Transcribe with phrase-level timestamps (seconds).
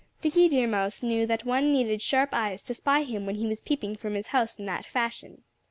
[0.19, 3.61] Dickie Deer Mouse knew that one needed sharp eyes to spy him when he was
[3.61, 5.43] peeping from his house in that fashion.